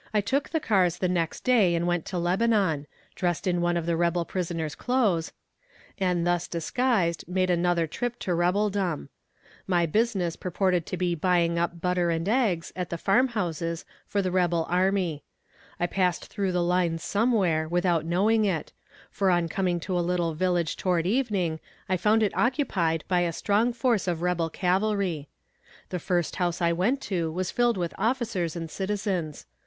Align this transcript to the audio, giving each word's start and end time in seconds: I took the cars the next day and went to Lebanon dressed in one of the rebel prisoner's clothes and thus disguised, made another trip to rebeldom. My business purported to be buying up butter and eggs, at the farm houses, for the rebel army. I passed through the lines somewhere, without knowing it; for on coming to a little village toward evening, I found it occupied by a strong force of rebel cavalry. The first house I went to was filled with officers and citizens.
I 0.15 0.19
took 0.19 0.49
the 0.49 0.59
cars 0.59 0.97
the 0.97 1.07
next 1.07 1.41
day 1.43 1.75
and 1.75 1.85
went 1.85 2.05
to 2.05 2.17
Lebanon 2.17 2.87
dressed 3.13 3.45
in 3.45 3.61
one 3.61 3.77
of 3.77 3.85
the 3.85 3.95
rebel 3.95 4.25
prisoner's 4.25 4.73
clothes 4.73 5.31
and 5.99 6.25
thus 6.25 6.47
disguised, 6.47 7.25
made 7.27 7.51
another 7.51 7.85
trip 7.85 8.17
to 8.21 8.33
rebeldom. 8.33 9.09
My 9.67 9.85
business 9.85 10.35
purported 10.35 10.87
to 10.87 10.97
be 10.97 11.13
buying 11.13 11.59
up 11.59 11.79
butter 11.81 12.09
and 12.09 12.27
eggs, 12.27 12.73
at 12.75 12.89
the 12.89 12.97
farm 12.97 13.27
houses, 13.27 13.85
for 14.07 14.23
the 14.23 14.31
rebel 14.31 14.65
army. 14.67 15.23
I 15.79 15.85
passed 15.85 16.25
through 16.25 16.51
the 16.51 16.63
lines 16.63 17.03
somewhere, 17.03 17.67
without 17.67 18.03
knowing 18.03 18.43
it; 18.43 18.73
for 19.11 19.29
on 19.29 19.47
coming 19.49 19.79
to 19.81 19.99
a 19.99 20.01
little 20.01 20.33
village 20.33 20.77
toward 20.77 21.05
evening, 21.05 21.59
I 21.87 21.95
found 21.95 22.23
it 22.23 22.35
occupied 22.35 23.03
by 23.07 23.19
a 23.19 23.31
strong 23.31 23.71
force 23.71 24.07
of 24.07 24.23
rebel 24.23 24.49
cavalry. 24.49 25.29
The 25.89 25.99
first 25.99 26.37
house 26.37 26.59
I 26.59 26.73
went 26.73 27.01
to 27.01 27.31
was 27.31 27.51
filled 27.51 27.77
with 27.77 27.93
officers 27.99 28.55
and 28.55 28.71
citizens. 28.71 29.45